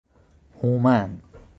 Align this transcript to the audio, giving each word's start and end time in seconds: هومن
هومن 0.63 1.13